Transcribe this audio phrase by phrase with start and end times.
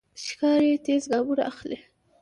[0.25, 1.77] ښکاري تېز ګامونه اخلي.